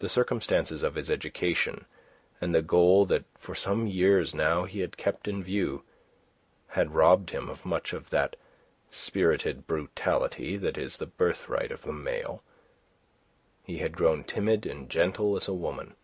[0.00, 1.86] The circumstances of his education,
[2.42, 5.82] and the goal that for some years now he had kept in view,
[6.66, 8.36] had robbed him of much of that
[8.90, 12.42] spirited brutality that is the birthright of the male.
[13.64, 15.96] He had grown timid and gentle as a woman.